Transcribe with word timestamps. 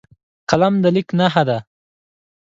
قلم 0.49 0.73
د 0.83 0.85
لیک 0.95 1.07
نښه 1.19 1.43
ده 1.49 1.57